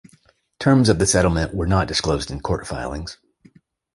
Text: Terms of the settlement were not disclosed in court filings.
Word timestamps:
Terms 0.59 0.89
of 0.89 0.97
the 0.97 1.05
settlement 1.05 1.53
were 1.53 1.67
not 1.67 1.87
disclosed 1.87 2.31
in 2.31 2.39
court 2.41 2.65
filings. 2.65 3.19